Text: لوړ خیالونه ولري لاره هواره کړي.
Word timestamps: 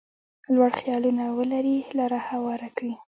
لوړ 0.55 0.71
خیالونه 0.79 1.23
ولري 1.37 1.77
لاره 1.97 2.19
هواره 2.29 2.69
کړي. 2.77 2.93